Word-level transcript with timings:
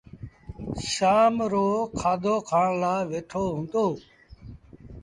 شآم 0.91 1.33
رو 1.51 1.67
کآڌو 1.99 2.35
کآڻ 2.49 2.67
لآ 2.81 2.93
ويٺو 3.09 3.43
هُݩدو 3.57 3.85